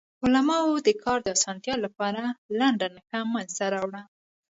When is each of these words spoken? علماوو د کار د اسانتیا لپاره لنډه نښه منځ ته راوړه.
علماوو 0.23 0.83
د 0.87 0.89
کار 1.03 1.19
د 1.23 1.27
اسانتیا 1.37 1.75
لپاره 1.85 2.23
لنډه 2.59 2.87
نښه 2.95 3.19
منځ 3.33 3.49
ته 3.57 3.65
راوړه. 3.73 4.01